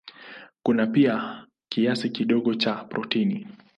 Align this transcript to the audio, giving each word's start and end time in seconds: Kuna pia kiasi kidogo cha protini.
Kuna 0.63 0.87
pia 0.87 1.47
kiasi 1.71 2.09
kidogo 2.09 2.55
cha 2.55 2.73
protini. 2.75 3.47